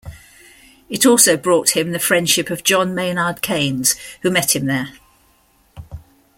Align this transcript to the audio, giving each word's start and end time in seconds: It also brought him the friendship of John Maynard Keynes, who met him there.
It 0.89 1.05
also 1.05 1.37
brought 1.37 1.77
him 1.77 1.91
the 1.91 1.99
friendship 1.99 2.49
of 2.49 2.63
John 2.63 2.95
Maynard 2.95 3.43
Keynes, 3.43 3.93
who 4.23 4.31
met 4.31 4.55
him 4.55 4.65
there. 4.65 4.93